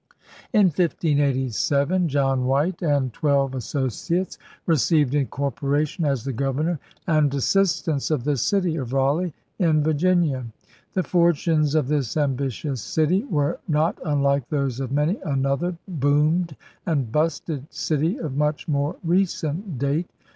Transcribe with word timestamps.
In 0.51 0.65
1587 0.71 2.07
John 2.09 2.45
White 2.45 2.79
and^ 2.79 2.79
THE 2.79 2.81
VISION 2.81 2.89
OF 3.37 3.51
THE 3.51 3.57
WEST 3.57 3.71
213 3.71 3.81
twelve 3.85 3.89
associates 4.23 4.37
received 4.65 5.13
incorporation 5.13 6.05
as 6.05 6.23
the 6.23 6.33
'Governor 6.33 6.79
and 7.05 7.31
Assistants 7.31 8.09
of 8.09 8.23
the 8.23 8.35
City 8.35 8.77
of 8.77 8.93
Ralegh 8.93 9.31
in 9.59 9.83
Virginia.' 9.83 10.47
The 10.93 11.03
fortunes 11.03 11.75
of 11.75 11.87
this 11.87 12.17
ambitious 12.17 12.81
city 12.81 13.25
were 13.25 13.59
not 13.67 13.99
unlike 14.03 14.49
those 14.49 14.79
of 14.79 14.91
many 14.91 15.19
another 15.23 15.77
'boomed* 15.87 16.55
and 16.87 17.11
'busted' 17.11 17.71
city 17.71 18.17
of 18.19 18.35
much 18.35 18.67
more 18.67 18.95
recent 19.03 19.77
date. 19.77 20.09